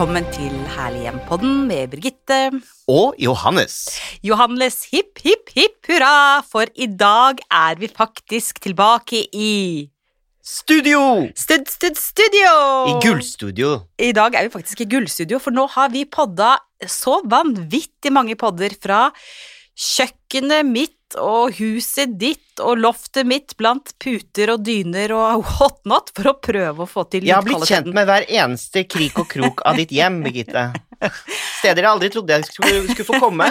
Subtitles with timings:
[0.00, 2.36] Velkommen til Herlig hjem-podden med Birgitte.
[2.88, 3.74] Og Johannes.
[4.24, 9.90] Johannes, hipp, hipp, hipp hurra, for i dag er vi faktisk tilbake i
[10.40, 11.02] Studio!
[11.36, 12.54] Stud, stud, studio!
[12.88, 13.74] I gullstudio.
[14.00, 16.54] I dag er vi faktisk i gullstudio, for nå har vi podda
[16.88, 19.02] så vanvittig mange podder fra
[19.76, 26.32] kjøkkenet mitt og huset ditt og loftet mitt blant puter og dyner og whatnot for
[26.32, 29.64] å prøve å få til Jeg har blitt kjent med hver eneste krik og krok
[29.66, 30.68] av ditt hjem, Birgitte.
[31.60, 33.48] Steder jeg aldri trodde jeg skulle, skulle få komme.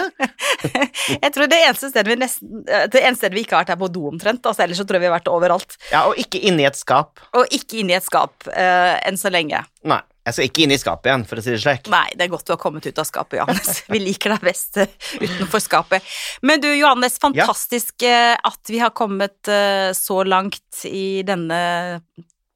[0.60, 3.80] Jeg tror det eneste stedet vi, nesten, det eneste stedet vi ikke har vært, er
[3.80, 4.44] på do omtrent.
[4.46, 5.76] Altså, ellers så tror jeg vi har vært overalt.
[5.90, 7.22] Ja, Og ikke inni et skap.
[7.34, 9.62] Og ikke inni i et skap uh, enn så lenge.
[9.88, 11.88] Nei, jeg skal ikke inn i skapet igjen, for å si det slik.
[11.92, 13.82] Nei, det er godt du har kommet ut av skapet, Johannes.
[13.92, 16.10] Vi liker deg best eh, utenfor skapet.
[16.44, 18.36] Men du, Johannes, fantastisk ja.
[18.36, 21.60] at vi har kommet eh, så langt i denne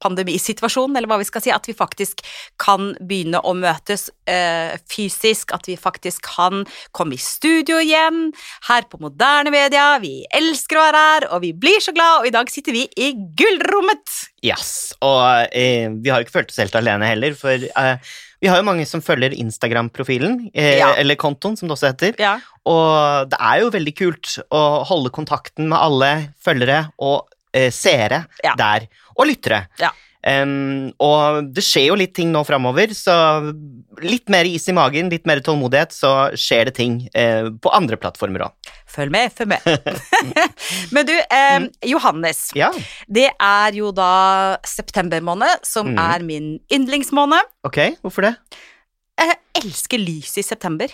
[0.05, 2.23] pandemisituasjonen, eller hva vi skal si, at vi faktisk
[2.61, 6.63] kan begynne å møtes eh, fysisk, at vi faktisk kan
[6.95, 8.29] komme i studio igjen,
[8.69, 9.95] her på Moderne Media.
[10.05, 12.87] Vi elsker å være her, og vi blir så glad, og i dag sitter vi
[13.01, 14.21] i gullrommet!
[14.45, 18.51] Yes, Og eh, vi har jo ikke følt oss helt alene heller, for eh, vi
[18.51, 20.91] har jo mange som følger Instagram-profilen, eh, Ja.
[21.01, 22.19] eller kontoen, som det også heter.
[22.21, 22.35] Ja.
[22.69, 26.11] Og det er jo veldig kult å holde kontakten med alle
[26.45, 28.55] følgere og eh, seere Ja.
[28.59, 29.69] der, og lyttere.
[29.81, 29.93] Ja.
[30.27, 33.13] Em, og det skjer jo litt ting nå framover, så
[34.01, 37.99] litt mer is i magen, litt mer tålmodighet, så skjer det ting eh, på andre
[38.01, 38.71] plattformer òg.
[38.95, 39.61] Følg med, følg med.
[40.97, 42.47] Men du, eh, Johannes.
[42.57, 42.71] Ja,
[43.07, 45.99] Det er jo da september måned, som Mm.
[46.01, 47.45] er min yndlingsmåned.
[47.69, 48.35] ok, hvorfor det?
[49.21, 50.89] Jeg elsker lyset i september.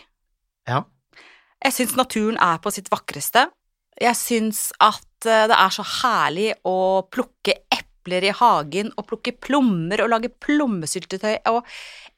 [0.69, 0.83] Ja.
[1.65, 3.47] Jeg syns naturen er på sitt vakreste.
[4.01, 9.35] Jeg syns at eh, det er så herlig å plukke epler i hagen, og plukke
[9.37, 11.65] plommer og lage plommesyltetøy og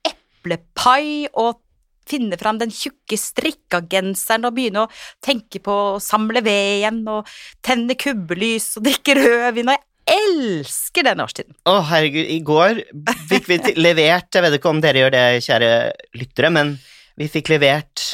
[0.06, 1.60] eplepai og
[2.08, 4.90] finne fram den tjukke strikkagenseren og begynne å
[5.22, 7.30] tenke på å samle ved igjen og
[7.64, 11.54] tenne kubbelys og drikke rødvin, og jeg elsker denne årstiden.
[11.70, 12.82] Å, herregud, i går
[13.30, 15.70] fikk vi levert Jeg vet ikke om dere gjør det, kjære
[16.18, 16.74] lyttere, men
[17.18, 18.04] vi fikk levert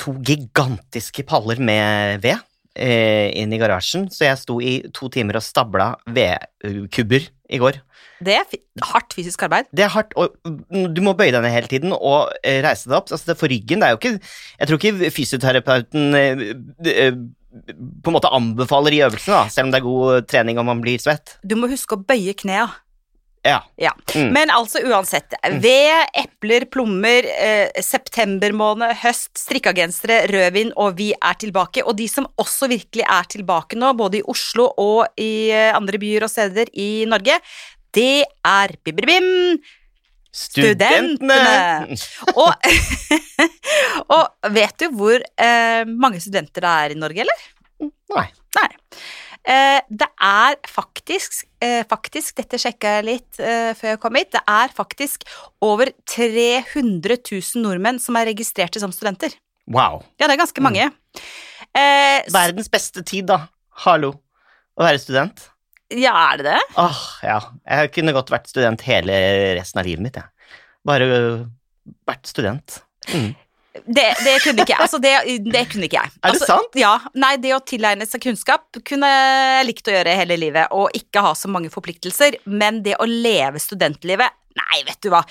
[0.00, 2.38] to gigantiske paller med ved
[2.74, 7.80] eh, inn i garasjen, så jeg sto i to timer og stabla vedkubber i går.
[8.22, 8.58] Det er
[8.92, 9.68] hardt fysisk arbeid.
[9.74, 10.36] Det er hardt, og
[10.70, 13.10] du må bøye deg ned hele tiden og eh, reise deg opp.
[13.10, 14.14] Altså, det for ryggen, det er jo ikke
[14.60, 16.44] Jeg tror ikke fysioterapeuten eh,
[16.92, 17.18] eh,
[17.52, 20.80] på en måte anbefaler i øvelsen, da, selv om det er god trening og man
[20.80, 21.36] blir svett.
[21.44, 22.70] Du må huske å bøye knea.
[23.42, 23.58] Ja.
[23.76, 23.90] Ja.
[24.14, 24.28] Mm.
[24.36, 25.34] Men altså uansett.
[25.62, 31.82] Ved, epler, plommer, eh, septembermåned, høst, strikkagensere, rødvin, og vi er tilbake.
[31.82, 35.98] Og de som også virkelig er tilbake nå, både i Oslo og i eh, andre
[36.02, 37.40] byer og steder i Norge,
[37.92, 39.58] det er bim-bim-bim,
[40.32, 41.92] Studentene!
[42.40, 42.54] Og,
[44.16, 47.42] og vet du hvor eh, mange studenter det er i Norge, eller?
[48.14, 48.24] Nei.
[48.56, 48.70] Nei.
[49.42, 54.32] Eh, det er faktisk, eh, faktisk, dette sjekka jeg litt eh, før jeg kom hit,
[54.34, 55.24] det er faktisk
[55.64, 59.34] over 300 000 nordmenn som er registrerte som studenter.
[59.70, 60.02] Wow.
[60.18, 60.90] Ja, det er ganske mange.
[61.72, 63.44] Eh, Verdens beste tid, da.
[63.86, 64.12] Hallo.
[64.76, 65.46] Å være student.
[65.92, 66.60] ja, er det det?
[66.80, 67.38] Åh, ja.
[67.68, 69.16] Jeg kunne godt vært student hele
[69.58, 70.56] resten av livet mitt, jeg.
[70.88, 71.42] Bare øh,
[72.08, 72.80] vært student.
[73.12, 73.32] Mm.
[73.72, 74.80] Det, det kunne ikke jeg.
[74.84, 75.12] Altså, det,
[75.48, 76.12] det kunne ikke jeg.
[76.20, 76.76] Er det altså, sant?
[76.76, 76.92] Ja.
[77.16, 81.24] Nei, det å tilegne seg kunnskap kunne jeg likt å gjøre hele livet, og ikke
[81.24, 85.22] ha så mange forpliktelser, men det å leve studentlivet Nei, vet du hva.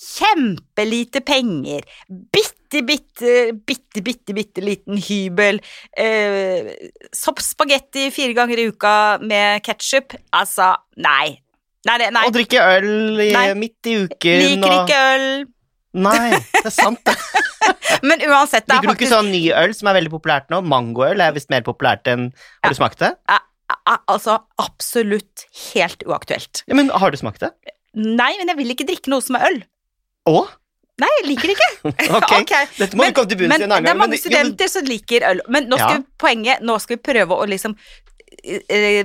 [0.00, 1.84] Kjempelite penger.
[2.08, 5.60] Bitte, bitte, bitte, bitte, bitte liten hybel.
[5.92, 6.70] Eh,
[7.12, 10.16] Soppspagetti fire ganger i uka med ketsjup.
[10.32, 11.36] Altså, nei.
[11.88, 12.26] Nei, nei.
[12.28, 15.28] Å drikke øl i, midt i uken Liker og ikke øl.
[15.92, 17.14] Nei, det er sant, det.
[18.06, 20.46] Men uansett, det er Liker du ikke faktisk sånn ny øl som er veldig populært
[20.52, 20.60] nå?
[20.70, 22.28] Mangoøl er visst mer populært enn
[22.62, 23.10] Har du smakt det?
[23.28, 23.42] eh,
[23.74, 25.44] eh, Altså, absolutt
[25.74, 26.62] helt uaktuelt.
[26.70, 27.50] Ja, men har du smakt det?
[27.98, 29.60] Nei, men jeg vil ikke drikke noe som er øl.
[30.30, 30.44] Å?
[31.00, 31.70] Nei, jeg liker det ikke.
[32.20, 34.22] Ok, Ok, dette må vi komme til bunns i en annen det er mange men-
[34.22, 35.42] studenter som liker øl.
[35.50, 35.98] Men nå skal Ja.
[35.98, 37.74] vi, poenget, nå skal vi prøve å liksom
[38.44, 39.04] eh,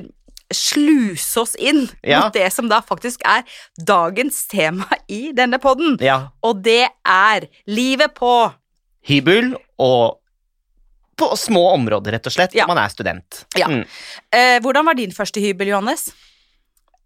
[0.53, 2.19] sluse oss inn Ja.
[2.25, 3.43] mot det som da faktisk er
[3.81, 5.97] dagens tema i denne podden.
[6.01, 6.29] Ja.
[6.43, 8.53] Og det er livet på
[9.05, 10.19] Hybel og
[11.17, 12.53] på små områder, rett og slett.
[12.57, 12.65] Ja.
[12.67, 13.45] Man er student.
[13.57, 13.67] Ja.
[13.71, 13.85] Mm.
[14.35, 16.09] eh, Hvordan var din første hybel, Johannes?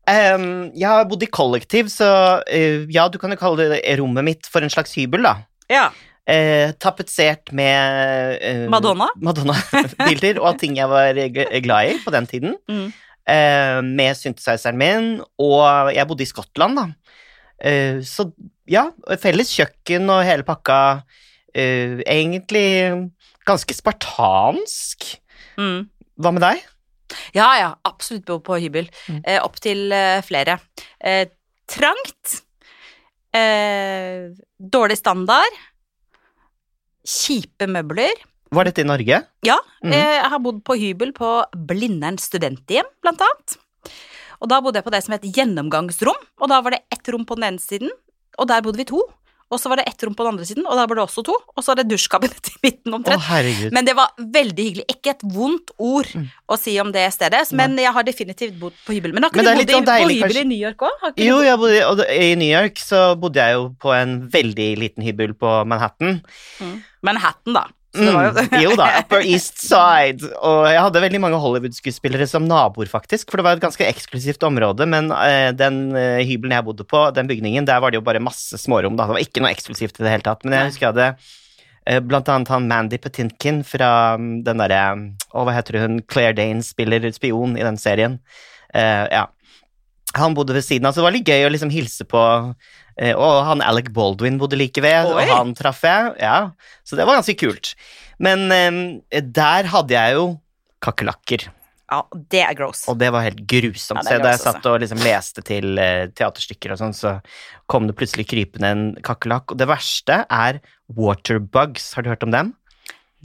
[0.10, 2.08] Um, jeg har bodd i kollektiv, så
[2.42, 5.36] uh, ja, du kan jo kalle det rommet mitt for en slags hybel, da.
[5.70, 5.90] Ja.
[6.30, 9.08] Eh, tapetsert med eh, Madonna?
[9.22, 11.18] Madonna-bilder og ting jeg var
[11.62, 12.56] glad i på den tiden.
[12.70, 12.90] Mm.
[13.28, 16.86] Eh, med synthesizeren min, og jeg bodde i Skottland, da.
[17.62, 18.26] Eh, så
[18.70, 18.88] ja,
[19.22, 21.04] felles kjøkken og hele pakka.
[21.54, 23.12] eh, egentlig
[23.46, 25.18] ganske spartansk.
[25.58, 25.90] Mm.
[26.22, 26.62] Hva med deg?
[27.34, 28.90] Ja, ja, absolutt bo på hybel.
[29.10, 29.22] Mm.
[29.26, 30.60] Eh, opp til eh, flere.
[31.02, 31.26] Eh,
[31.70, 32.44] trangt.
[34.58, 35.58] Dårlig standard.
[37.06, 38.14] Kjipe møbler.
[38.52, 39.22] Var dette i Norge?
[39.46, 41.30] Ja, eh, jeg har bodd på hybel på
[41.70, 43.58] Blindern studenthjem, blant annet.
[44.42, 47.26] Og da bodde jeg på det som het gjennomgangsrom, og da var det ett rom
[47.28, 47.90] på den ene siden,
[48.40, 49.02] og der bodde vi to.
[49.50, 51.24] Og så var det ett rom på den andre siden, og der var det også
[51.26, 53.24] to, og så var det dusjkabinett i midten Å, omtrent.
[53.26, 53.72] herregud.
[53.74, 54.86] Men det var veldig hyggelig.
[54.94, 56.28] Ikke et vondt ord Mm.
[56.54, 59.12] å si om det stedet, men jeg har definitivt bodd på hybel.
[59.14, 60.42] Men har ikke Men du bodd sånn på hybel kanskje.
[60.42, 61.18] i New York òg?
[61.18, 65.04] Jo, jeg bodde, og i New York så bodde jeg jo på en veldig liten
[65.04, 66.22] hybel på Manhattan.
[67.02, 67.66] Manhattan, da.
[67.98, 70.28] Mm, jo da, Upper East Side.
[70.46, 73.30] Og jeg hadde veldig mange Hollywood-skuespillere som naboer, faktisk.
[73.32, 77.08] For det var et ganske eksklusivt område, men uh, den uh, hybelen jeg bodde på,
[77.16, 79.00] den bygningen, der var det jo bare masse smårom.
[79.00, 79.08] Da.
[79.10, 80.46] Det var ikke noe eksklusivt i det hele tatt.
[80.46, 84.84] Men jeg husker jeg hadde uh, blant annet han Mandy Patinkin fra mm, den derre
[85.34, 86.04] Å, hva heter hun?
[86.10, 88.22] Claire Danes spiller spion i den serien.
[88.70, 89.24] Ja.
[90.18, 92.22] Han bodde ved siden av, så det var litt gøy å liksom hilse på.
[92.98, 95.24] eh, Og han Alec Baldwin bodde like ved, Oi.
[95.24, 96.16] og han traff jeg.
[96.20, 96.52] Ja,
[96.84, 97.76] så det var ganske kult.
[98.20, 100.40] Men eh, der hadde jeg jo
[100.82, 101.48] kakerlakker,
[101.92, 102.84] Ja, det er gross.
[102.90, 104.04] og det var helt grusomt.
[104.06, 104.52] Ja, da jeg altså.
[104.54, 107.16] satt og liksom leste til eh, teaterstykker og sånn, så
[107.70, 109.52] kom det plutselig krypende en kakerlakk.
[109.54, 110.60] Og det verste er
[110.90, 111.94] waterbugs.
[111.96, 112.54] Har du hørt om dem?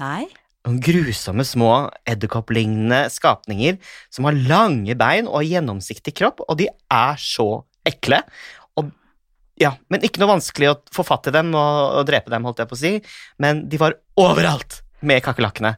[0.01, 0.27] Nei?
[0.65, 1.71] Noen grusomme små
[2.09, 3.77] edderkopplignende skapninger
[4.13, 7.49] som har lange bein og gjennomsiktig kropp, og de er så
[7.85, 8.23] ekle.
[8.81, 8.89] Og,
[9.61, 12.65] ja, men ikke noe vanskelig å få fatt i dem og, og drepe dem, holdt
[12.65, 12.95] jeg på å si,
[13.45, 15.77] men de var overalt med kakerlakkene.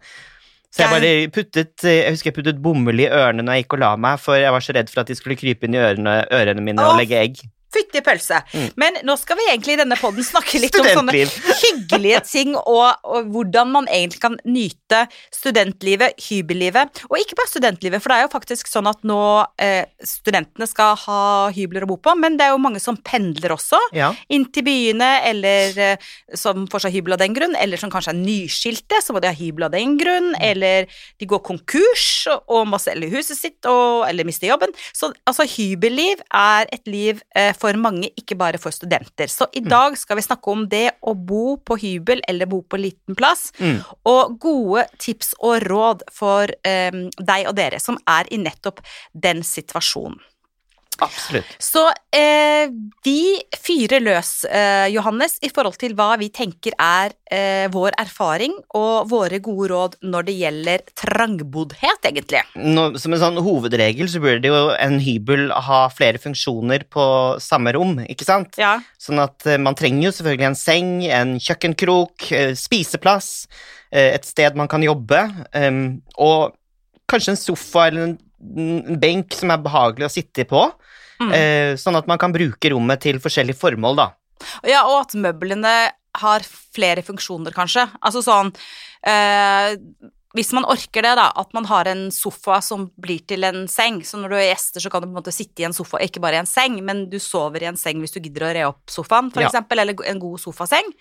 [0.77, 3.81] Så jeg bare puttet Jeg husker jeg puttet bomull i ørene når jeg gikk og
[3.81, 6.19] la meg, for jeg var så redd for at de skulle krype inn i ørene,
[6.37, 7.41] ørene mine og legge egg.
[7.77, 8.41] Fytti pølse.
[8.55, 8.69] Mm.
[8.81, 11.15] Men nå skal vi egentlig i denne poden snakke litt om sånne
[11.65, 17.03] hyggelige ting, og, og hvordan man egentlig kan nyte studentlivet, hybellivet.
[17.11, 19.21] Og ikke bare studentlivet, for det er jo faktisk sånn at nå
[19.63, 21.21] eh, studentene skal ha
[21.55, 23.81] hybler å bo på, men det er jo mange som pendler også.
[23.97, 24.13] Ja.
[24.33, 28.15] Inn til byene, eller eh, som får seg hybel av den grunn, eller som kanskje
[28.15, 30.89] er nyskilte, så må de ha hybel av den grunn, eller
[31.21, 32.07] de går konkurs
[32.47, 34.73] og må selge huset sitt, og, eller miste jobben.
[34.97, 39.27] Så altså, hybelliv er et liv eh, for mange, ikke bare for studenter.
[39.27, 42.79] Så i dag skal vi snakke om det å bo på hybel eller bo på
[42.79, 43.83] liten plass, Mm.
[44.05, 48.81] og gode tips og råd for um, deg og dere som er i nettopp
[49.13, 50.21] den situasjonen.
[51.05, 51.49] Absolutt.
[51.63, 51.83] Så
[52.15, 52.71] eh,
[53.05, 58.55] vi fyrer løs, eh, Johannes, i forhold til hva vi tenker er eh, vår erfaring
[58.79, 62.43] og våre gode råd når det gjelder trangboddhet, egentlig.
[62.57, 67.07] Nå, som en sånn hovedregel så burde jo en hybel ha flere funksjoner på
[67.43, 68.57] samme rom, ikke sant?
[68.61, 68.77] Ja.
[69.01, 73.33] Sånn at eh, man trenger jo selvfølgelig en seng, en kjøkkenkrok, eh, spiseplass,
[73.93, 75.27] eh, et sted man kan jobbe,
[75.57, 75.83] em,
[76.17, 76.57] og
[77.11, 78.17] kanskje en sofa eller en,
[78.57, 80.73] en benk som er behagelig å sitte på,
[81.19, 81.33] Mm.
[81.33, 84.11] eh, sånn at man kan bruke rommet til forskjellige formål, da.
[84.69, 87.87] ja, og at møblene har flere funksjoner, kanskje.
[88.05, 88.53] Altså sånn
[89.03, 89.77] eh,
[90.37, 94.03] hvis man orker det, da, at man har en sofa som blir til en seng.
[94.05, 95.97] Så når du er gjester, så kan du på en måte sitte i en sofa,
[96.05, 98.53] ikke bare i en seng, men du sover i en seng hvis du gidder å
[98.53, 99.49] re opp sofaen, for Ja.
[99.71, 100.93] eller en god sofaseng.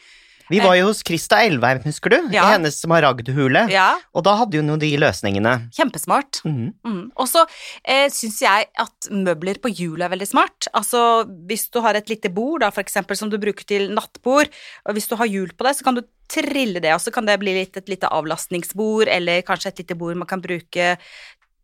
[0.51, 2.17] Vi var jo hos Krista Elveim, husker du?
[2.35, 2.43] Ja.
[2.45, 3.65] I hennes smaragdhule.
[3.73, 5.55] Ja, Og da hadde hun jo de løsningene.
[5.73, 6.41] kjempesmart.
[6.45, 6.73] Mm.
[6.85, 7.01] Mm.
[7.15, 7.45] Og så
[7.83, 10.69] eh, syns jeg at møbler på hjul er veldig smart.
[10.77, 14.51] Altså hvis du har et lite bord da, for eksempel, som du bruker til nattbord,
[14.85, 17.25] og hvis du har hjul på det, så kan du trille det, og så kan
[17.25, 20.95] det bli litt, et lite avlastningsbord, eller kanskje et lite bord man kan bruke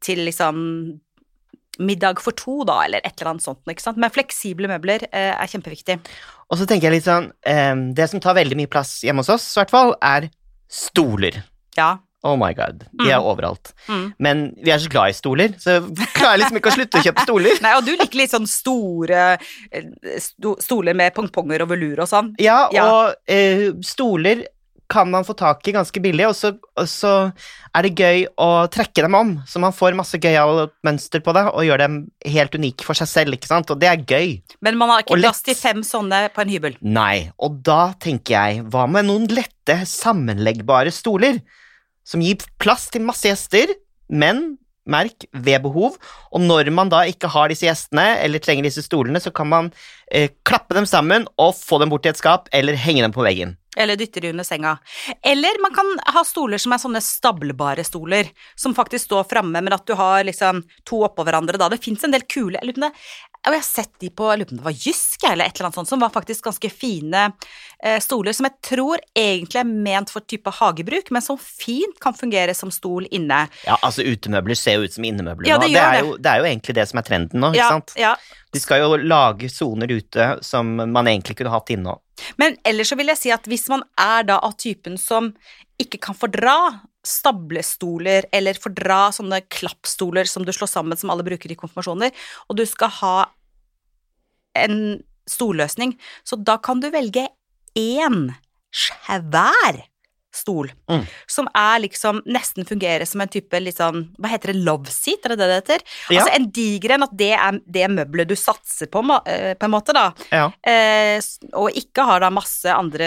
[0.02, 0.62] til liksom
[1.80, 3.62] middag for to, da, eller et eller annet sånt.
[3.72, 3.98] Ikke sant?
[4.02, 5.98] Men fleksible møbler eh, er kjempeviktig.
[6.52, 9.32] Og så tenker jeg litt sånn eh, Det som tar veldig mye plass hjemme hos
[9.32, 10.30] oss, i hvert fall, er
[10.72, 11.42] stoler.
[11.78, 11.98] Ja.
[12.22, 13.72] Oh my god, de er overalt.
[13.90, 14.04] Mm.
[14.22, 17.06] Men vi er så glad i stoler, så klarer klarer liksom ikke å slutte å
[17.08, 17.58] kjøpe stoler.
[17.66, 19.24] Nei, og du liker litt sånn store
[19.72, 19.88] eh,
[20.22, 22.30] sto stoler med pongponger og velur og sånn.
[22.42, 22.86] Ja, Ja.
[22.86, 24.44] og eh, stoler
[24.92, 27.12] kan man få tak i ganske billig, og så, og så
[27.72, 31.46] er det gøy å trekke dem om, så man får masse gøyale mønster på det,
[31.54, 31.96] og gjør dem
[32.36, 34.36] helt unike for seg selv, ikke sant, og det er gøy.
[34.68, 35.30] Men man har ikke Og lett.
[35.32, 36.76] plass til fem sånne på en hybel.
[36.84, 41.40] Nei, og da tenker jeg, hva med noen lette, sammenleggbare stoler,
[42.04, 43.72] som gir plass til masse gjester,
[44.12, 44.58] men
[44.90, 45.98] merk ved behov,
[46.32, 49.72] og når man da ikke har disse gjestene, eller trenger disse stolene, så kan man
[50.12, 53.26] eh, klappe dem sammen og få dem bort i et skap, eller henge dem på
[53.26, 53.58] veggen.
[53.78, 54.78] Eller dytter de under senga.
[55.24, 58.28] Eller man kan ha stoler som er sånne stablbare stoler,
[58.60, 61.70] som faktisk står framme, men at du har liksom to oppå hverandre da.
[61.72, 62.68] Det fins en del kule Jeg
[63.44, 65.46] det og jeg har sett de på jeg lurer på om det var Jysk eller
[65.50, 67.24] et eller annet sånt, som var faktisk ganske fine
[67.84, 72.14] eh, stoler, som jeg tror egentlig er ment for type hagebruk, men som fint kan
[72.14, 73.48] fungere som stol inne.
[73.66, 75.66] Ja, altså utemøbler ser jo ut som innemøbler Ja, nå.
[75.66, 76.06] det Det, gjør er det.
[76.06, 77.94] jo, det er jo egentlig det som er trenden nå, ikke Ja, sant?
[77.98, 78.14] ja.
[78.52, 82.02] De skal jo lage soner ute som man egentlig kunne hatt inne òg.
[82.38, 85.32] Men ellers så vil jeg si at hvis man er da av typen som
[85.82, 86.58] ikke kan fordra
[87.08, 92.12] stablestoler eller fordra sånne klappstoler som du slår sammen som alle bruker i konfirmasjoner,
[92.50, 93.16] og du skal ha
[94.58, 95.96] en stolløsning,
[96.28, 97.28] så da kan du velge
[97.78, 98.34] én
[98.72, 99.80] svær
[100.32, 101.06] stol, Mm.
[101.28, 105.26] som er liksom nesten fungerer som en type litt sånn, hva heter det, love seat,
[105.26, 105.82] er det det det heter?
[106.10, 106.22] Ja.
[106.22, 109.72] Altså en diger en, at det er det møbelet du satser på, eh, på en
[109.72, 110.14] måte da.
[110.32, 110.46] Ja.
[110.64, 111.20] Eh,
[111.54, 113.04] og ikke har da masse andre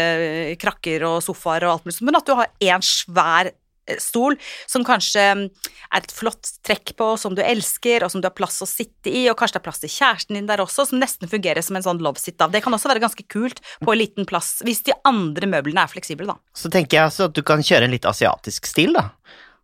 [0.52, 3.50] eh, krakker og sofaer og alt mulig, men at du har en svær
[4.00, 4.36] stol
[4.70, 8.60] som kanskje er et flott trekk på, som du elsker, og som du har plass
[8.64, 11.30] å sitte i, og kanskje det er plass til kjæresten din der også, som nesten
[11.30, 12.48] fungerer som en sånn love sit da.
[12.50, 15.92] Det kan også være ganske kult på en liten plass, hvis de andre møblene er
[15.92, 16.38] fleksible da.
[16.56, 19.10] Så tenker jeg altså at du kan kjøre en litt asiatisk stil, da.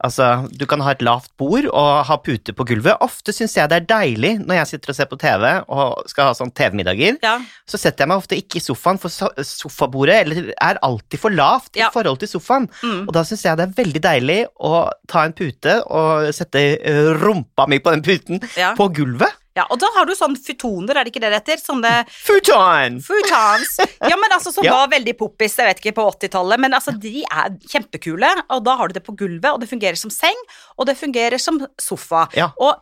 [0.00, 2.96] Altså, du kan ha et lavt bord og ha pute på gulvet.
[3.04, 6.30] Ofte syns jeg det er deilig når jeg sitter og ser på TV og skal
[6.30, 7.18] ha sånn TV-middager.
[7.24, 7.34] Ja,
[7.68, 11.30] Så setter jeg meg ofte ikke i sofaen, for so- sofabordet eller, er alltid for
[11.36, 11.88] lavt Ja.
[11.88, 12.68] i forhold til sofaen.
[12.82, 13.02] mm.
[13.08, 17.12] Og da syns jeg det er veldig deilig å ta en pute og sette eh,
[17.20, 18.72] rumpa mi på den puten ja.
[18.74, 19.36] på gulvet.
[19.58, 21.58] Ja, og da har du sånn futoner, er det ikke det det heter?
[21.58, 23.00] Sånne Futon!
[23.02, 23.72] Futons.
[24.06, 24.76] Ja, men altså, som Ja.
[24.78, 28.76] var veldig poppis, jeg vet ikke, på 80-tallet, men altså, de er kjempekule, og da
[28.78, 30.38] har du det på gulvet, og det fungerer som seng,
[30.78, 32.28] og det fungerer som sofa.
[32.38, 32.50] Ja.
[32.62, 32.78] Og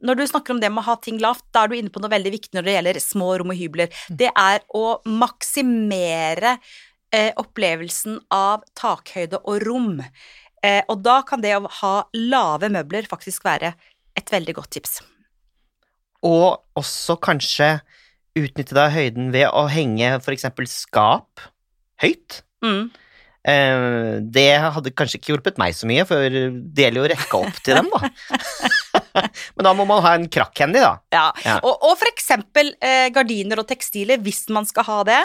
[0.00, 2.00] når du snakker om det med å ha ting lavt, da er du inne på
[2.04, 3.90] noe veldig viktig når det gjelder små rom og hybler.
[4.08, 6.56] Det er å maksimere
[7.12, 9.96] eh, opplevelsen av takhøyde og rom.
[10.62, 13.74] Eh, og da kan det å ha lave møbler faktisk være
[14.18, 15.00] et veldig godt tips.
[16.26, 17.76] Og også kanskje
[18.38, 21.42] utnytte da høyden ved å henge eksempel skap
[22.02, 22.42] høyt.
[22.64, 22.90] Mm.
[23.42, 27.40] Eh, det hadde kanskje ikke hjulpet meg så mye, for det gjelder jo å rekke
[27.40, 28.10] opp til dem, da.
[29.56, 30.94] Men da må man ha en krakk-handy, da.
[31.12, 31.58] Ja, Ja.
[31.66, 35.20] Og, og for eksempel eh, gardiner og tekstiler, hvis man skal ha det.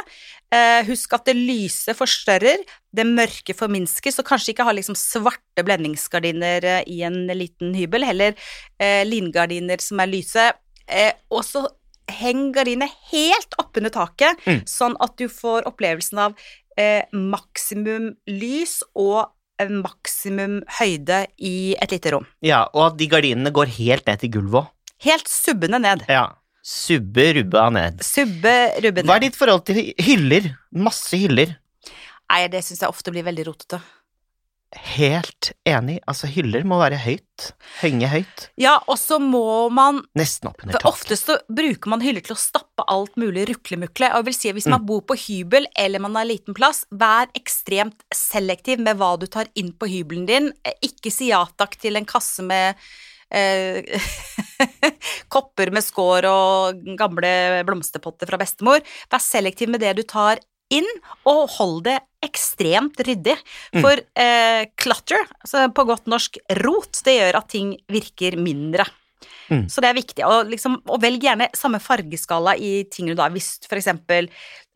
[0.54, 2.64] Eh, husk at det lyse forstørrer,
[2.96, 8.08] det mørke forminsker, så kanskje ikke ha liksom svarte blendingsgardiner eh, i en liten hybel,
[8.08, 8.34] heller
[8.80, 10.48] eh, lingardiner som er lyse.
[10.88, 11.66] Eh, og så
[12.10, 14.62] heng gardinene helt oppunder taket, Mm.
[14.66, 16.36] sånn at du får opplevelsen av
[16.78, 22.26] eh, maksimum lys og eh, maksimum høyde i et lite rom.
[22.46, 24.68] Ja, og at de gardinene går helt ned til gulvet òg.
[25.04, 26.06] Helt subbende ned.
[26.10, 26.30] Ja.
[26.68, 28.02] Subbe rubba ned.
[28.04, 28.54] Subbe,
[28.84, 29.06] rubbe ned.
[29.08, 30.50] Hva er ditt forhold til hyller?
[30.76, 31.54] Masse hyller.
[32.30, 33.80] Nei, det syns jeg ofte blir veldig rotete.
[34.76, 36.02] Helt enig.
[36.12, 37.46] Altså, hyller må være høyt.
[37.80, 38.48] Henge høyt.
[38.60, 40.92] Ja, og så må man Nesten oppunder under taket.
[40.92, 44.10] oftest så bruker man hyller til å stappe alt mulig ruklemukle.
[44.12, 46.84] Og jeg vil si at hvis man bor på hybel eller man har liten plass,
[46.92, 50.52] vær ekstremt selektiv med hva du tar inn på hybelen din.
[50.68, 52.76] Eh, Ikke si ja takk til en kasse med
[53.32, 53.88] eh,
[55.34, 58.84] kopper med skår og gamle blomsterpotter fra bestemor.
[59.12, 60.44] Vær selektiv med det du tar
[60.74, 60.88] inn,
[61.30, 63.38] og hold det ekstremt ryddig.
[63.78, 68.88] For eh, clutter, altså på godt norsk rot, det gjør at ting virker mindre.
[69.48, 69.66] Mm.
[69.72, 70.24] Så det er viktig.
[70.28, 73.30] Og, liksom, og velg gjerne samme fargeskala i tingene da.
[73.34, 74.30] Hvis for eksempel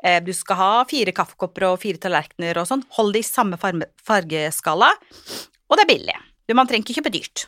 [0.04, 3.60] eh, du skal ha fire kaffekopper og fire tallerkener og sånn, hold det i samme
[3.60, 6.20] fargeskala, og det er billig.
[6.48, 7.48] Du, Man trenger ikke kjøpe dyrt.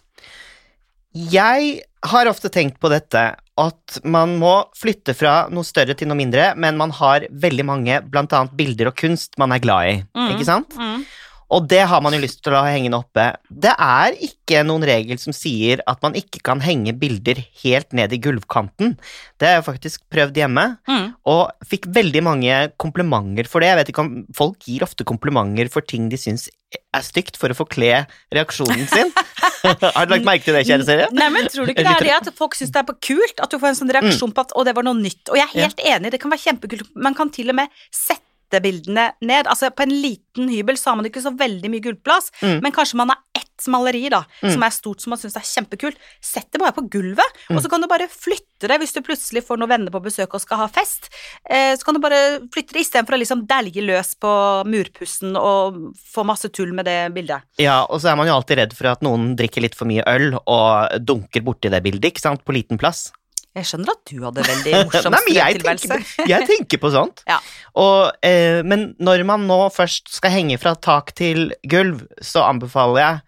[1.13, 3.21] Jeg har ofte tenkt på dette,
[3.61, 7.99] at man må flytte fra noe større til noe mindre, men man har veldig mange,
[8.09, 10.31] blant annet bilder og kunst, man er glad i, Mm.
[10.33, 10.73] ikke sant?
[10.73, 11.05] Mm.
[11.53, 13.27] Og det har man jo lyst til å ha hengende oppe.
[13.47, 18.15] Det er ikke noen regel som sier at man ikke kan henge bilder helt ned
[18.15, 18.95] i gulvkanten.
[19.37, 21.13] Det har jeg faktisk prøvd hjemme, Mm.
[21.29, 23.69] og fikk veldig mange komplimenter for det.
[23.69, 26.49] Jeg vet ikke om Folk gir ofte komplimenter for ting de syns
[26.93, 29.11] er stygt, for å forkle reaksjonen sin.
[29.95, 31.07] har du lagt merke til det, kjære serie?
[31.13, 33.37] Nei, men tror du ikke det er det at folk syns det er kult?
[33.43, 35.29] At du får en sånn reaksjon på at 'å, det var noe nytt'.
[35.29, 36.89] Og jeg er helt enig, det kan være kjempekult.
[36.95, 38.22] Man kan til og med sette
[38.61, 39.45] bildene ned.
[39.47, 42.61] Altså På en liten hybel så har man ikke så veldig mye gulvplass, Mm.
[42.61, 44.51] men kanskje man har ett maleri da, Mm.
[44.53, 45.95] som er stort som man syns er kjempekult.
[46.21, 49.43] Sett det bare på gulvet, og så kan du bare flytte det hvis du plutselig
[49.45, 51.09] får noen venner på besøk og skal ha fest.
[51.49, 55.93] Eh, så kan du bare flytte det istedenfor å liksom dælje løs på murpussen og
[55.95, 57.41] få masse tull med det bildet.
[57.57, 60.03] Ja, og så er man jo alltid redd for at noen drikker litt for mye
[60.05, 63.11] øl og dunker borti det bildet, ikke sant, på liten plass.
[63.53, 65.61] Jeg skjønner at du hadde veldig morsom men jeg
[66.33, 67.21] jeg tenker på sånt.
[67.29, 67.37] Ja.
[67.79, 73.03] Og, eh, men når man nå først skal henge fra tak til gulv, så anbefaler
[73.03, 73.19] jeg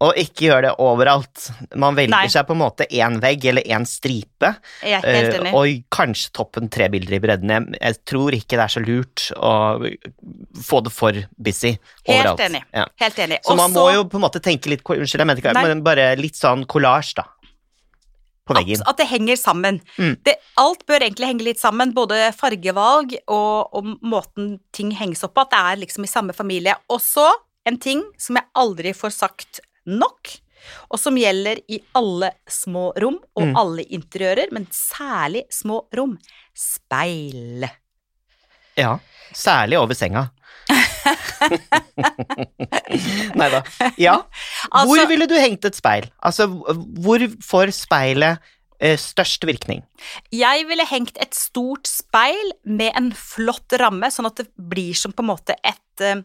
[0.00, 1.42] Og ikke gjør det overalt.
[1.76, 2.28] Man velger Nei.
[2.32, 4.48] seg på en måte én vegg eller én stripe,
[4.80, 7.52] eh, og kanskje toppen tre bilder i bredden.
[7.52, 9.52] Jeg, jeg tror ikke det er så lurt å
[10.56, 12.40] få det for busy Helt overalt.
[12.46, 12.62] enig.
[12.72, 12.86] Ja.
[13.04, 13.42] Helt enig.
[13.44, 13.60] Så Også...
[13.60, 16.40] man må jo på en måte tenke litt Unnskyld, jeg mente ikke men bare litt
[16.40, 17.28] sånn kollasj, da.
[18.50, 18.82] På veggen.
[18.90, 19.80] At det henger sammen.
[19.96, 20.16] Mm.
[20.26, 25.34] Det, alt bør egentlig henge litt sammen, både fargevalg og, og måten ting henges opp
[25.38, 26.74] på, at det er liksom i samme familie.
[26.90, 27.28] Og så
[27.68, 30.32] en ting som jeg aldri får sagt nok,
[30.92, 33.54] og som gjelder i alle små rom og Mm.
[33.56, 36.18] alle interiører, men særlig små rom.
[36.54, 37.64] Speil.
[38.76, 38.98] Ja.
[39.32, 40.26] Særlig over senga.
[43.38, 43.60] Nei da.
[44.00, 44.16] Ja.
[44.70, 46.08] Altså- Hvor ville du hengt et speil?
[46.22, 46.46] Altså,
[47.04, 48.40] hvor får speilet
[48.80, 49.82] eh, størst virkning?
[50.32, 55.12] Jeg ville hengt et stort speil med en flott ramme, sånn at det blir som
[55.12, 56.22] på en måte et eh,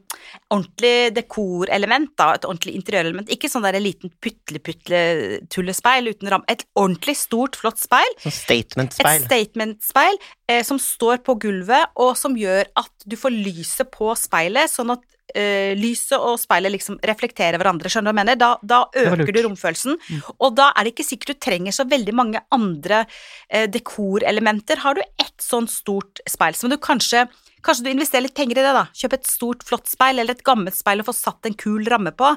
[0.50, 3.32] ordentlig dekorelement, da, et ordentlig interiørelement.
[3.34, 6.48] Ikke sånn der liten putle-putle-tullespeil uten ramme.
[6.52, 8.12] Et ordentlig stort, flott speil.
[8.24, 9.26] Sånn Et statement-speil.
[9.26, 14.72] statement-speil uh, som står på gulvet, og som gjør at du får lyset på speilet,
[14.72, 15.04] sånn at
[15.36, 17.90] Uh, lyset og speilet liksom reflekterer hverandre.
[17.90, 18.38] Skjønner du hva jeg mener?
[18.40, 19.98] Da, da øker du romfølelsen.
[20.38, 24.84] Og da er det ikke sikkert du trenger så veldig mange andre uh, dekorelementer.
[24.86, 25.02] Har du
[25.36, 27.28] ett sånt stort speil, så må du kanskje
[27.66, 28.84] Kanskje du investerer litt penger i det, da.
[28.94, 32.12] Kjøp et stort, flott speil, eller et gammelt speil og få satt en kul ramme
[32.14, 32.28] på.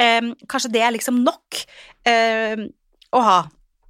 [0.00, 1.58] Eh, kanskje det er liksom nok
[2.08, 2.62] eh,
[3.12, 3.34] å ha.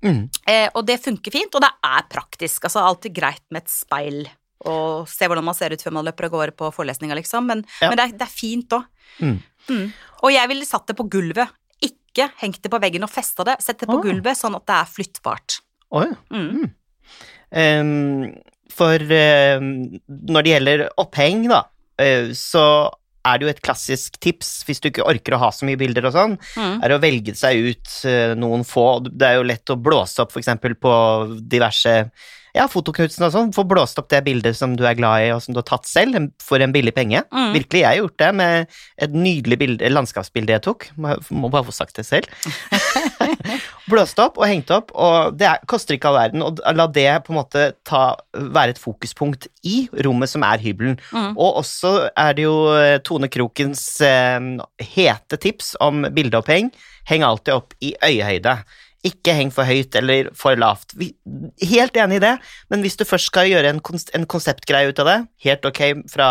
[0.02, 0.25] Mm.
[0.50, 2.66] Eh, og det funker fint, og det er praktisk.
[2.66, 4.25] Altså alltid greit med et speil
[4.66, 7.47] og se hvordan man ser ut før man løper av gårde på forelesninga, liksom.
[7.47, 7.88] Men, Ja.
[7.88, 8.87] men det, er, det er fint òg.
[9.23, 9.38] Mm.
[9.68, 9.88] Mm.
[10.23, 11.59] Og jeg ville satt det på gulvet.
[11.82, 13.61] Ikke hengt det på veggen og festa det.
[13.62, 14.04] Sett det på oh.
[14.04, 15.62] gulvet, sånn at det er flyttbart.
[15.99, 16.09] Oi.
[16.35, 16.71] Mm.
[17.52, 18.32] Ehm,
[18.73, 21.62] for ehm, når det gjelder oppheng, da,
[22.00, 22.64] eh, så
[23.25, 26.08] er det jo et klassisk tips, hvis du ikke orker å ha så mye bilder
[26.08, 26.82] og sånn, Mm.
[26.82, 28.86] er å velge seg ut eh, noen få.
[29.06, 30.49] Det er jo lett å blåse opp f.eks.
[30.80, 30.95] på
[31.47, 32.10] diverse
[32.52, 33.52] ja, fotoknutsen og sånn.
[33.56, 35.88] Få blåst opp det bildet som du er glad i, og som du har tatt
[35.88, 37.23] selv, for en billig penge.
[37.32, 37.54] Mm.
[37.56, 38.75] Virkelig, jeg har gjort det med
[39.06, 40.88] et nydelig bilde, landskapsbilde jeg tok.
[41.00, 42.28] Må, må bare få sagt det selv.
[43.93, 46.45] Blåst opp og hengt opp, og det er, koster ikke all verden.
[46.45, 48.04] Og la det på en måte ta,
[48.36, 51.00] være et fokuspunkt i rommet som er hybelen.
[51.10, 51.32] Mm.
[51.32, 54.38] Og også er det jo eh, Tone Krokens eh,
[54.93, 56.69] hete tips om bildeoppheng.
[57.08, 58.60] Heng alltid opp i øyehøyde.
[59.06, 60.95] Ikke heng for høyt eller for lavt.
[60.99, 61.10] Vi,
[61.67, 62.36] helt enig i det,
[62.71, 63.80] men hvis du først skal gjøre en,
[64.15, 66.28] en konseptgreie ut av det, helt ok fra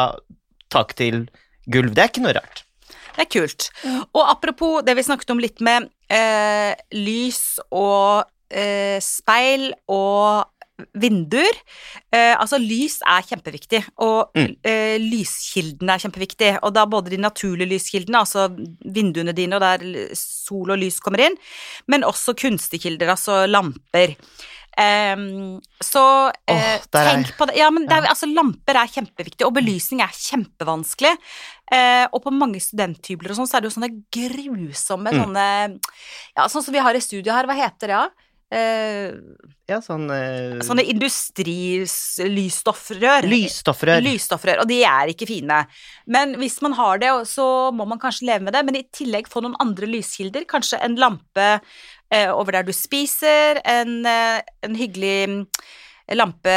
[0.71, 1.25] tak til
[1.71, 2.63] gulv, det er ikke noe rart.
[3.11, 3.67] Det er kult.
[4.15, 10.47] Og apropos det vi snakket om litt med eh, lys og eh, speil og
[10.93, 11.57] vinduer.
[12.11, 14.55] Eh, altså, lys er kjempeviktig, og Mm.
[14.63, 16.59] eh, lyskildene er kjempeviktig.
[16.63, 18.49] Og da både de naturlige lyskildene, altså
[18.85, 21.37] vinduene dine, og der sol og lys kommer inn,
[21.87, 24.15] men også kunstige kilder, altså lamper.
[24.79, 27.57] Ehm, så eh, der er tenk på det.
[27.59, 31.11] Ja, men det er, altså, lamper er kjempeviktig, og belysning er kjempevanskelig.
[31.71, 35.21] Eh, og på mange studenthybler og sånn, så er det jo sånne grusomme Mm.
[35.23, 35.79] sånne
[36.37, 38.07] Ja, sånn som vi har i studio her, hva heter det, ja?
[38.51, 39.15] Eh,
[39.71, 43.23] Ja, sånn eh, sånne industrilysstoffrør.
[43.31, 44.01] Lysstoffrør.
[44.03, 45.61] Lysstoffrør, og de er ikke fine.
[46.11, 48.63] Men hvis man har det, så må man kanskje leve med det.
[48.67, 50.43] Men i tillegg få noen andre lyskilder.
[50.51, 51.47] Kanskje en lampe
[52.11, 55.47] eh, over der du spiser, en, eh, en hyggelig
[56.17, 56.53] lampe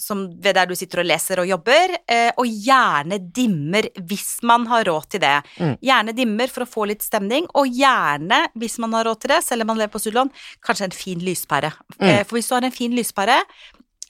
[0.00, 4.66] som ved der du sitter og leser og jobber, eh, og gjerne dimmer hvis man
[4.66, 5.34] har råd til det.
[5.58, 5.74] Mm.
[5.82, 9.42] Gjerne dimmer for å få litt stemning, og gjerne, hvis man har råd til det,
[9.46, 10.32] selv om man lever på studielån,
[10.66, 11.72] kanskje en fin lyspære.
[12.00, 12.08] Mm.
[12.08, 13.38] Eh, For hvis du har en fin lyspære,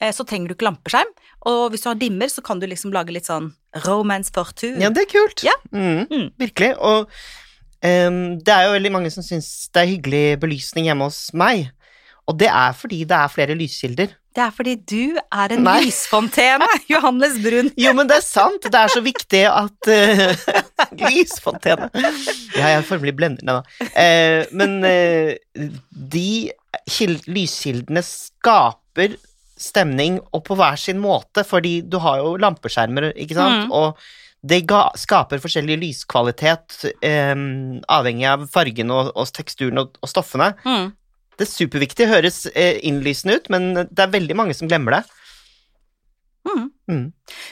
[0.01, 1.11] eh, så trenger du ikke lampeskjerm,
[1.47, 3.53] og hvis du har dimmer, så kan du liksom lage litt sånn
[3.85, 4.73] romance for two.
[4.79, 5.43] Ja, det er kult.
[5.45, 5.53] Ja.
[5.71, 6.31] Mm, Mm.
[6.39, 6.73] Virkelig.
[6.79, 7.07] Og
[7.83, 11.69] um, det er jo veldig mange som syns det er hyggelig belysning hjemme hos meg.
[12.27, 14.11] Og det er fordi det er flere lyskilder.
[14.39, 15.79] Det er fordi du er en Nei.
[15.83, 17.71] lysfontene, Johannes Brun.
[17.79, 18.63] Jo, men det er sant!
[18.71, 20.53] Det er så viktig at uh,
[21.09, 21.89] Lysfontene.
[21.99, 23.89] Ja, jeg er formelig blender, nei da.
[23.91, 25.67] Uh, men uh,
[26.15, 26.29] de
[27.27, 29.17] lyskildene skaper
[29.59, 33.71] stemning, og på hver sin måte, fordi du har jo lampeskjermer, ikke sant, Mm.
[33.75, 33.99] og
[34.47, 40.53] det ga, skaper forskjellig lyskvalitet um, avhengig av fargen og, og teksturen og, og stoffene.
[40.63, 40.93] Mm.
[41.39, 45.05] Det er superviktig, høres eh, innlysende ut, men det er veldig mange som glemmer det.
[46.49, 46.65] Mm.
[46.89, 47.05] Mm.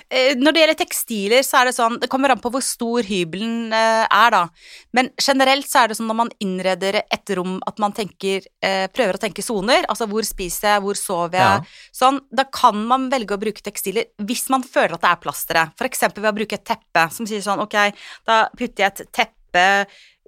[0.09, 3.05] Eh, Når det gjelder tekstiler, så er det sånn Det kommer an på hvor stor
[3.05, 4.41] hybelen eh, er, da.
[4.95, 8.47] Men generelt så er det sånn når man innreder et rom at man tenker
[8.95, 9.85] Prøver å tenke soner.
[9.91, 11.77] Altså hvor spiser jeg, hvor sover jeg?
[11.95, 12.19] Sånn.
[12.33, 15.59] Da kan man velge å bruke tekstiler hvis man føler at det er plass til
[15.59, 15.67] det.
[15.91, 17.77] Eksempel ved å bruke et teppe som sier sånn Ok,
[18.27, 19.67] da putter jeg et teppe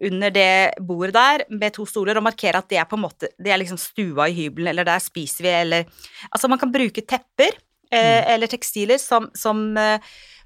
[0.07, 3.31] under det bordet der med to stoler og markere at det er på en måte
[3.35, 5.85] Det er liksom stua i hybelen, eller der spiser vi, eller
[6.31, 7.57] Altså, man kan bruke tepper
[7.91, 9.99] eh, eller tekstiler som, som eh,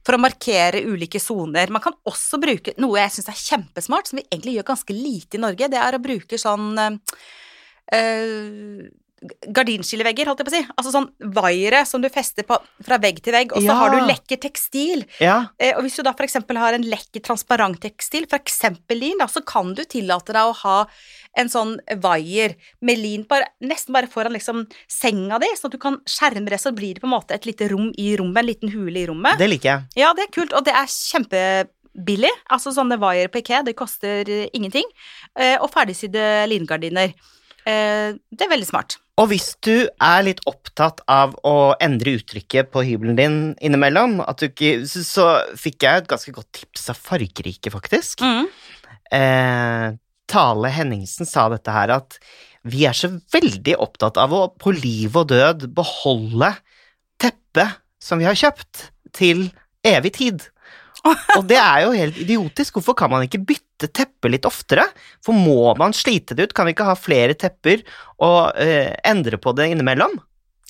[0.03, 1.71] for å markere ulike soner.
[1.71, 5.39] Man kan også bruke noe jeg syns er kjempesmart, som vi egentlig gjør ganske lite
[5.39, 6.97] i Norge, det er å bruke sånn eh,
[7.95, 8.83] eh,
[9.55, 10.63] gardinskillevegger, holdt jeg på å si.
[10.77, 13.75] Altså sånn vaiere som du fester på fra vegg til vegg, og så Ja.
[13.79, 15.05] har du lekker tekstil.
[15.19, 15.47] Ja.
[15.59, 19.43] Eh, og hvis du da eksempel har en lekker transparent tekstil, eksempel lin, da, så
[19.45, 20.87] kan du tillate deg å ha
[21.37, 25.81] en sånn vaier med lin bare, nesten bare foran liksom senga di, sånn at du
[25.81, 28.45] kan skjerme det, så blir det på en måte et lite rom i rommet, en
[28.45, 29.37] liten hule i rommet.
[29.37, 29.83] Det liker jeg.
[30.03, 32.31] Ja, det er kult, og det er kjempebillig.
[32.51, 34.85] Altså sånne wire på IKEA, det koster eh, ingenting.
[35.37, 37.13] Eh, og ferdigsydde lingardiner.
[37.69, 38.97] Eh, det er veldig smart.
[39.21, 44.87] Og hvis du er litt opptatt av å endre uttrykket på hybelen din innimellom, ikke,
[44.89, 45.27] så, så
[45.59, 48.25] fikk jeg et ganske godt tips av Fargerike, faktisk.
[48.25, 48.49] Mm.
[49.13, 49.87] Eh,
[50.33, 52.17] Tale Henningsen sa dette her, at
[52.65, 56.53] vi er så veldig opptatt av å på liv og død beholde
[57.21, 59.51] teppet som vi har kjøpt, til
[59.85, 60.47] evig tid.
[61.37, 62.77] Og det er jo helt idiotisk.
[62.77, 64.85] Hvorfor kan man ikke bytte teppe litt oftere?
[65.23, 66.55] For må man slite det ut?
[66.55, 67.83] Kan vi ikke ha flere tepper
[68.23, 70.15] og eh, endre på det innimellom?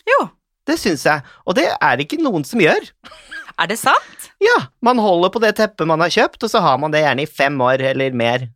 [0.09, 0.23] Jo,
[0.67, 2.85] Det syns jeg, og det er det ikke noen som gjør.
[3.61, 4.29] er det sant?
[4.43, 7.25] Ja, man holder på det teppet man har kjøpt, og så har man det gjerne
[7.25, 8.47] i fem år eller mer.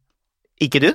[0.64, 0.90] Ikke du?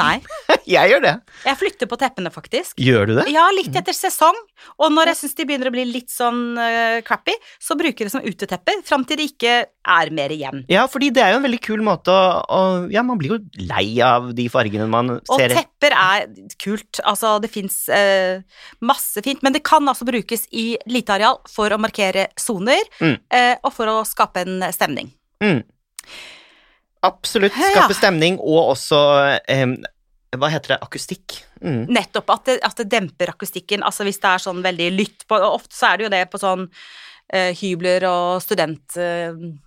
[0.00, 0.22] Nei.
[0.72, 1.10] Jeg gjør det.
[1.44, 2.78] Jeg flytter på teppene, faktisk.
[2.80, 3.24] Gjør du det?
[3.34, 4.36] Ja, litt etter sesong.
[4.80, 8.08] Og når jeg syns de begynner å bli litt sånn uh, crappy, så bruker jeg
[8.08, 10.62] det som utetepper fram til det ikke er mer igjen.
[10.72, 12.62] Ja, fordi det er jo en veldig kul måte å, å
[12.94, 16.24] Ja, man blir jo lei av de fargene man Og ser tepper er
[16.62, 17.02] kult.
[17.02, 18.40] Altså, det fins uh,
[18.86, 23.18] masse fint, men det kan altså brukes i lite areal for å markere soner, Mm.
[23.34, 25.12] uh, og for å skape en stemning.
[25.42, 25.60] mm.
[27.02, 27.56] Absolutt.
[27.56, 28.98] Skape stemning, og også
[29.50, 29.76] em,
[30.38, 30.82] Hva heter det?
[30.86, 31.40] Akustikk.
[31.60, 31.84] Mm.
[31.92, 33.82] Nettopp at det, at det demper akustikken.
[33.86, 36.40] Altså hvis det er sånn veldig lytt på Ofte så er det jo det på
[36.40, 36.64] sånn
[37.32, 39.58] eh, hybler og studentboliger,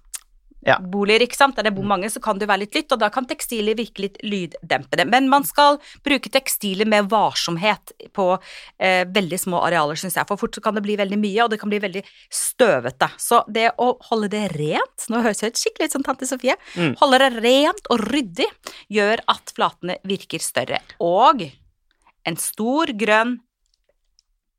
[0.65, 0.80] Ja.
[0.82, 1.56] ikke sant.
[1.56, 4.01] Der det bor mange, så kan det være litt lytt, og da kan tekstiler virke
[4.01, 5.06] litt lyddempende.
[5.08, 8.28] Men man skal bruke tekstiler med varsomhet på
[8.80, 10.28] eh, veldig små arealer, syns jeg.
[10.28, 13.12] For fort så kan det bli veldig mye, og det kan bli veldig støvete.
[13.21, 16.56] Så det å holde det rent Nå høres jeg skikkelig ut som tante Sofie.
[16.75, 16.95] Mm.
[16.99, 18.47] Holde det rent og ryddig
[18.89, 20.80] gjør at flatene virker større.
[21.04, 21.45] Og
[22.25, 23.38] en stor, grønn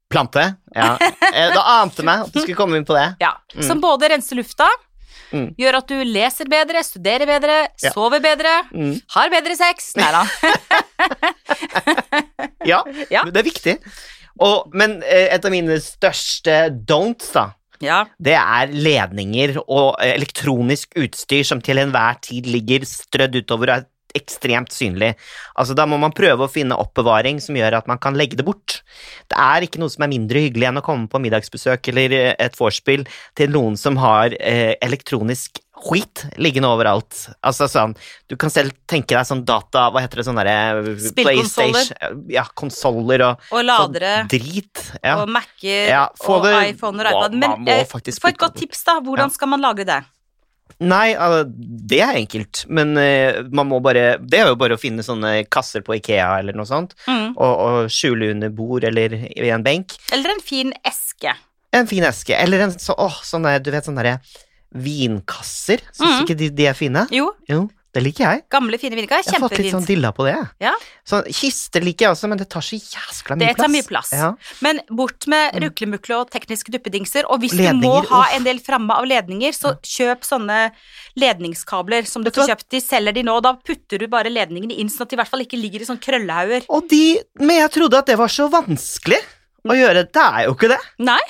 [0.09, 0.55] Plante.
[0.71, 0.97] Ja.
[1.35, 3.17] Eh, Da ante meg at du skulle komme inn på det.
[3.21, 3.63] Ja, Mm.
[3.67, 4.67] som både renser lufta,
[5.33, 5.49] Mm.
[5.59, 7.91] gjør at du leser bedre, studerer bedre, Ja.
[7.93, 9.01] sover bedre, Mm.
[9.15, 9.93] har bedre sex.
[9.97, 10.25] Nei da.
[12.67, 13.23] Ja, Ja.
[13.25, 13.77] det er viktig.
[14.43, 18.05] Og, men eh, et av mine største don'ts, da, Ja.
[18.21, 23.85] det er ledninger og eh, elektronisk utstyr som til enhver tid ligger strødd utover er
[24.17, 25.13] ekstremt synlig.
[25.55, 28.47] Altså, da må man prøve å finne oppbevaring som gjør at man kan legge det
[28.49, 28.81] bort.
[29.31, 32.33] Det er ikke noe som er mindre hyggelig enn å komme på middagsbesøk eller eh,
[32.49, 37.13] et vorspiel til noen som har eh, elektronisk skit liggende overalt.
[37.45, 37.93] Altså sånn,
[38.33, 41.91] du kan selv tenke deg sånn data, hva heter det, sånn derre Spillkonsoller.
[42.33, 44.15] Ja, konsoller og Og ladere.
[44.25, 44.83] sånn drit.
[45.03, 45.19] Ja.
[45.21, 47.37] Og Mac-er Ja, og iPhone og iPad.
[47.37, 48.99] Men eh, få et godt tips, da.
[49.05, 49.35] Hvordan Ja.
[49.37, 50.01] skal man lagre det?
[50.81, 51.15] Nei,
[51.89, 55.47] det er enkelt, men eh, man må bare Det er jo bare å finne sånne
[55.49, 57.31] kasser på Ikea eller noe sånt, Mm.
[57.37, 59.95] og, og skjule under bord eller i en benk.
[60.13, 61.33] Eller en fin eske.
[61.73, 64.21] En fin eske, eller en så, åh, sånne, du vet, sånne derre
[64.77, 65.81] vinkasser.
[65.97, 66.25] Syns Mm.
[66.27, 67.07] ikke de, de er fine?
[67.11, 68.43] Jo, Jo, det liker jeg.
[68.53, 69.09] gamle, fine viner.
[69.17, 70.35] Jeg har fått litt sånn dilla på det.
[70.61, 70.75] Ja.
[71.07, 73.65] Så, kister liker jeg også, men det tar så jæskla mye Det plass.
[73.65, 74.11] tar mye plass.
[74.13, 74.29] Ja.
[74.67, 75.63] Men bort med Mm.
[75.65, 77.25] ruklemukle og tekniske duppedingser.
[77.33, 78.35] Og hvis du må ha uff.
[78.37, 80.59] en del framme av ledninger, så kjøp sånne
[81.17, 82.69] ledningskabler som du får kjøpt.
[82.75, 83.41] De selger de nå.
[83.43, 85.89] Da putter du bare ledningene inn, sånn at de i hvert fall ikke ligger i
[85.89, 86.67] sånn krøllehauger.
[86.69, 89.19] Og de Men jeg trodde at det var så vanskelig
[89.67, 90.05] å gjøre.
[90.13, 90.79] Det er jo ikke det.
[90.99, 91.21] Nei,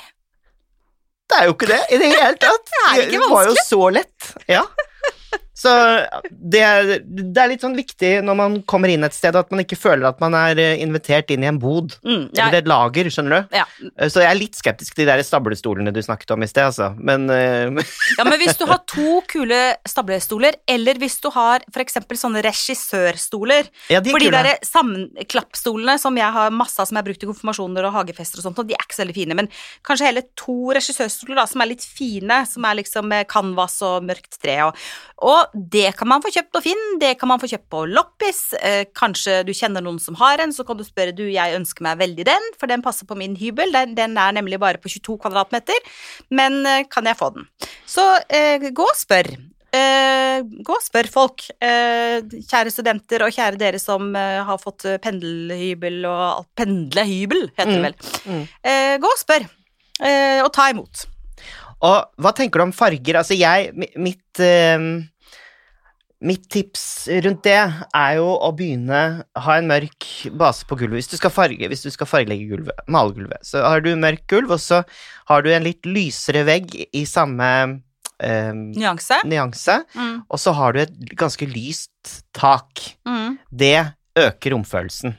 [1.29, 2.69] Det er jo ikke det i det hele tatt.
[2.71, 4.27] Det er ikke Det var jo så lett.
[4.47, 4.63] Ja.
[5.57, 5.71] Så
[6.29, 9.63] det er, det er litt sånn viktig når man kommer inn et sted, at man
[9.63, 11.97] ikke føler at man er eh, invitert inn i en bod.
[12.05, 13.57] mm, ja, Eller et lager, skjønner du.
[13.57, 13.65] ja.
[14.07, 16.91] Så jeg er litt skeptisk til de der stablestolene du snakket om i sted, altså.
[16.97, 17.81] Men uh...
[18.19, 23.69] ja, men hvis du har to kule stablestoler, eller hvis du har eksempel sånne regissørstoler
[23.91, 27.25] ja, de For de der sammenklappstolene som jeg har masse av som jeg har brukt
[27.25, 29.49] i konfirmasjoner og hagefester og sånt, og de er ikke så veldig fine, men
[29.87, 34.07] kanskje hele to regissørstoler da, som er litt fine, som er liksom med canvas og
[34.07, 34.87] mørkt tre og,
[35.25, 38.53] og det kan man få kjøpt på Finn, det kan man få kjøpt på Loppis,
[38.61, 41.83] eh, kanskje du kjenner noen som har en, så kan du spørre du, jeg ønsker
[41.87, 44.89] meg veldig den, for den passer på min hybel, den, den er nemlig bare på
[44.89, 45.77] 22 kvadratmeter,
[46.31, 47.47] men eh, kan jeg få den?
[47.85, 49.31] Så eh, gå og spør.
[49.73, 51.43] eh, gå og spør folk.
[51.61, 57.73] Eh, kjære studenter og kjære dere som eh, har fått pendlehybel, pendelhybel og Pendlehybel, heter
[57.73, 57.95] det Mm, vel.
[58.25, 58.47] mm.
[58.63, 59.45] Eh, gå og spør,
[60.01, 61.05] eh, og ta imot.
[61.85, 63.19] Og hva tenker du om farger?
[63.19, 64.79] Altså, jeg mi- Mitt eh,
[66.25, 66.83] Mitt tips
[67.21, 69.01] rundt det er jo å begynne
[69.37, 71.03] ha en mørk base på gulvet.
[71.03, 74.23] Hvis du skal, farge, hvis du skal fargelegge gulvet, male gulvet, så har du mørk
[74.31, 74.79] gulv, og så
[75.29, 77.49] har du en litt lysere vegg i samme
[78.17, 79.19] eh, Nyanse.
[79.29, 82.81] nyanse, Mm, og så har du et ganske lyst tak.
[83.05, 83.75] mm, Det
[84.17, 85.13] øker romfølelsen.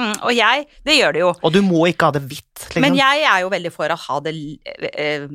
[0.00, 0.16] mm.
[0.22, 1.34] Og jeg, det gjør det jo.
[1.44, 2.80] Og du må ikke ha det hvitt, liksom.
[2.88, 4.32] Men jeg er jo veldig for å ha det
[4.96, 5.28] eh,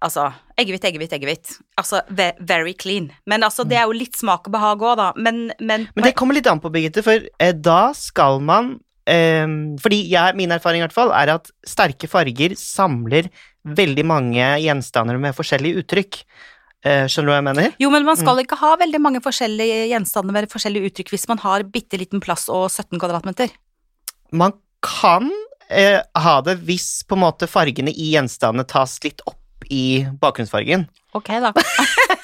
[0.00, 1.50] Altså, eggehvitt, eggehvitt, eggehvitt.
[1.76, 3.10] Altså very clean.
[3.28, 5.08] Men altså, det er jo litt smak og behag òg, da.
[5.16, 9.44] Men, men, Men det kommer litt an på, Birgitte, for eh, da skal man eh,
[9.82, 13.28] Fordi jeg, min erfaring i hvert fall er at sterke farger samler
[13.68, 16.22] veldig mange gjenstander med forskjellige uttrykk.
[16.80, 17.74] Eh, skjønner du hva jeg mener?
[17.82, 18.22] Jo, men man Mm.
[18.24, 22.22] skal ikke ha veldig mange forskjellige gjenstander med forskjellige uttrykk hvis man har bitte liten
[22.24, 23.52] plass og 17 kvadratmeter.
[24.32, 25.28] Man kan
[25.68, 29.36] eh, ha det hvis på en måte fargene i gjenstandene tas litt opp
[29.70, 30.88] i bakgrunnsfargen.
[31.12, 31.52] Ok, da.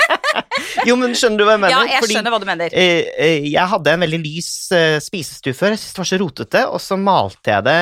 [0.88, 1.74] Jo, men skjønner du hva jeg mener?
[1.74, 2.68] Ja, jeg Fordi, skjønner hva du mener.
[2.72, 6.18] eh, eh, jeg hadde en veldig lys eh, spisestue før, jeg syntes det var så
[6.22, 7.76] rotete, og så malte jeg det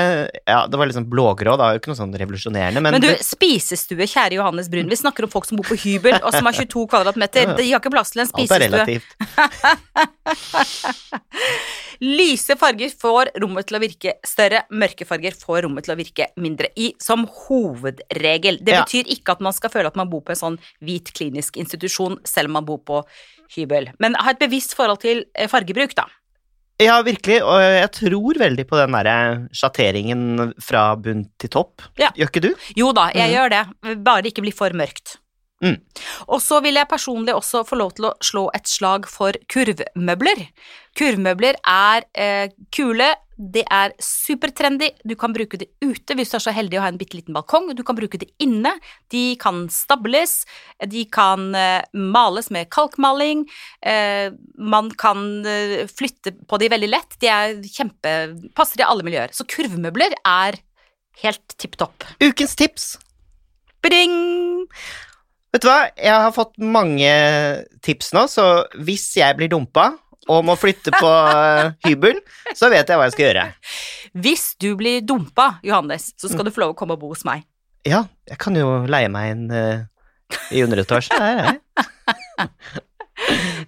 [0.48, 4.38] Ja, det var liksom blågrå, da, ikke noe sånn revolusjonerende, men, Men du, spisestue, kjære
[4.40, 7.54] Johannes Brun, vi snakker om folk som bor på hybel, og som har 22 kvadratmeter.
[7.58, 8.68] De har ikke plass til en alt er spisestue.
[8.72, 9.08] relativt.
[12.04, 16.26] Lyse farger får rommet til å virke større, mørke farger får rommet til å virke
[16.42, 16.68] mindre.
[16.76, 18.58] I, som hovedregel.
[18.64, 21.56] Det betyr ikke at man skal føle at man bor på en sånn hvit klinisk
[21.60, 23.00] institusjon, selv om man bor på
[23.54, 23.90] hybel.
[24.02, 26.08] Men ha et bevisst forhold til eh, fargebruk, da.
[26.82, 29.18] Ja, virkelig, og jeg tror veldig på den derre
[29.54, 31.84] sjatteringen fra bunn til topp.
[32.00, 32.10] Ja.
[32.18, 32.50] Gjør ikke du?
[32.74, 33.34] Jo da, jeg mm.
[33.36, 33.60] gjør det,
[34.02, 35.20] bare det ikke blir for mørkt.
[35.62, 35.78] Mm.
[36.26, 40.42] Og så vil jeg personlig også få lov til å slå et slag for kurvmøbler.
[40.98, 46.44] Kurvmøbler er eh, kule, det er supertrendy, du kan bruke det ute hvis du er
[46.44, 48.74] så heldig å ha en bitte liten balkong, du kan bruke det inne,
[49.10, 50.42] de kan stables,
[50.90, 53.44] de kan eh, males med kalkmaling,
[53.82, 58.14] eh, man kan eh, flytte på de veldig lett, de er kjempe,
[58.54, 59.34] passer i alle miljøer.
[59.34, 60.60] Så kurvmøbler er
[61.24, 62.06] helt tipp topp.
[62.22, 62.94] Ukens tips.
[63.84, 64.14] Bring!
[65.54, 67.10] Vet du hva, jeg har fått mange
[67.86, 69.92] tips nå, så hvis jeg blir dumpa
[70.30, 72.20] og må flytte på eh, hybel,
[72.56, 73.46] så vet jeg hva jeg skal gjøre.
[74.24, 77.26] Hvis du blir dumpa, Johannes, så skal du få lov å komme og bo hos
[77.28, 77.44] meg.
[77.84, 79.84] Ja, jeg kan jo leie meg en uh,
[80.54, 81.12] i underetasje.
[81.18, 81.58] Der er jeg.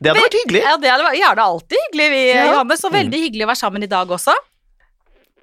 [0.00, 0.62] Det hadde vært hyggelig.
[0.64, 2.44] Ja, det hadde det er alltid hyggelig, vi, Ja.
[2.50, 4.34] Johannes, og veldig hyggelig å være sammen i dag også.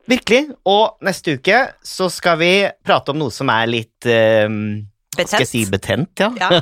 [0.09, 0.41] Virkelig.
[0.67, 2.51] Og neste uke så skal vi
[2.83, 4.49] prate om noe som er litt eh,
[5.15, 6.29] Hva skal jeg si betent, ja?
[6.35, 6.59] Ja.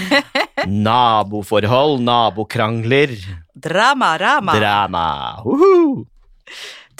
[0.88, 3.14] Naboforhold, nabokrangler,
[3.60, 4.56] Drama, rama.
[4.56, 5.06] drama.
[5.44, 6.06] Uhu.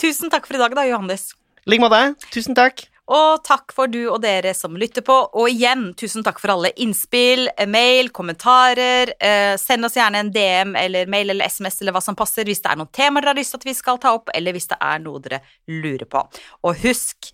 [0.01, 1.31] Tusen takk for i dag, da, Johannes.
[1.65, 2.15] I like måte.
[2.33, 2.87] Tusen takk.
[3.11, 5.15] Og takk for du og dere som lytter på.
[5.35, 9.11] Og igjen, tusen takk for alle innspill, mail, kommentarer.
[9.19, 12.63] Eh, send oss gjerne en DM eller mail eller SMS eller hva som passer hvis
[12.63, 14.69] det er noen temaer dere har lyst til at vi skal ta opp, eller hvis
[14.71, 16.23] det er noe dere lurer på.
[16.63, 17.33] Og husk,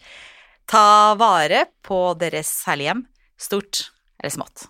[0.65, 3.05] ta vare på deres herlige hjem,
[3.37, 3.85] stort
[4.17, 4.65] eller smått.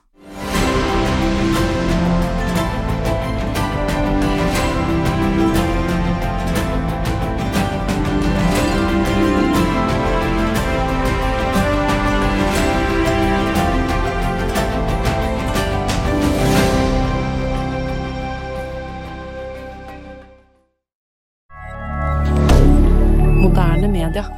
[24.08, 24.37] regardeur